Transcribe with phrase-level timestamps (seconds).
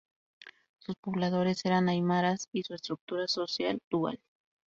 [0.79, 4.19] Sus pobladores eran Aymaras y su estructura social dual.